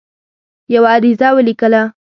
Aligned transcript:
یوه 0.73 0.89
عریضه 0.95 1.27
ولیکله. 1.35 1.83